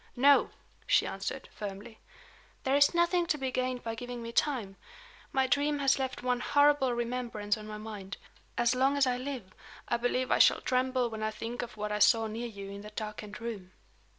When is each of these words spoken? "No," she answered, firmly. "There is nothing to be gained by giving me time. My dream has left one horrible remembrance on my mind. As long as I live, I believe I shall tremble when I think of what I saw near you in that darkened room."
"No," 0.15 0.49
she 0.87 1.05
answered, 1.05 1.47
firmly. 1.53 1.99
"There 2.63 2.75
is 2.75 2.95
nothing 2.95 3.27
to 3.27 3.37
be 3.37 3.51
gained 3.51 3.83
by 3.83 3.93
giving 3.93 4.23
me 4.23 4.31
time. 4.31 4.75
My 5.31 5.45
dream 5.45 5.77
has 5.77 5.99
left 5.99 6.23
one 6.23 6.39
horrible 6.39 6.91
remembrance 6.95 7.55
on 7.55 7.67
my 7.67 7.77
mind. 7.77 8.17
As 8.57 8.73
long 8.73 8.97
as 8.97 9.05
I 9.05 9.17
live, 9.17 9.53
I 9.87 9.97
believe 9.97 10.31
I 10.31 10.39
shall 10.39 10.61
tremble 10.61 11.11
when 11.11 11.21
I 11.21 11.29
think 11.29 11.61
of 11.61 11.77
what 11.77 11.91
I 11.91 11.99
saw 11.99 12.25
near 12.25 12.47
you 12.47 12.71
in 12.71 12.81
that 12.81 12.95
darkened 12.95 13.39
room." 13.39 13.73